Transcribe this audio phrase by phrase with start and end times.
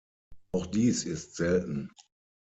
[0.53, 1.91] Auch dies ist selten.